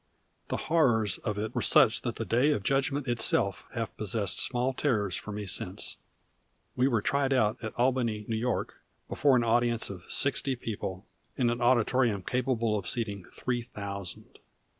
The 0.47 0.57
horrors 0.65 1.19
of 1.19 1.37
it 1.37 1.53
were 1.53 1.61
such 1.61 2.01
that 2.01 2.15
the 2.15 2.25
Day 2.25 2.49
of 2.49 2.63
Judgment 2.63 3.07
itself 3.07 3.65
have 3.75 3.95
possessed 3.97 4.39
small 4.39 4.73
terrors 4.73 5.15
for 5.15 5.31
me 5.31 5.45
since. 5.45 5.97
We 6.75 6.87
were 6.87 7.03
tried 7.03 7.31
out 7.33 7.63
at 7.63 7.75
Albany, 7.77 8.25
New 8.27 8.35
York, 8.35 8.77
before 9.07 9.35
an 9.35 9.43
audience 9.43 9.91
of 9.91 10.11
sixty 10.11 10.55
people, 10.55 11.05
in 11.37 11.51
an 11.51 11.61
auditorium 11.61 12.23
capable 12.23 12.75
of 12.79 12.89
seating 12.89 13.25
three 13.31 13.61
thousand. 13.61 14.39